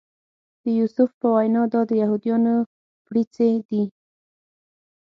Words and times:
د 0.63 0.65
یوسف 0.79 1.09
په 1.19 1.27
وینا 1.35 1.63
دا 1.73 1.81
د 1.89 1.91
یهودانو 2.01 2.55
بړیڅي 3.05 3.51
دي. 3.67 3.83